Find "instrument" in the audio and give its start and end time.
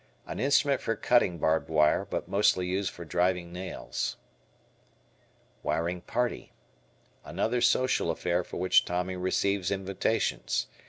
0.39-0.81